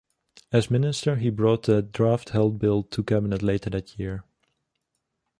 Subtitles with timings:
[0.51, 4.23] As Minister, he brought the draft Health Bill to cabinet later that year.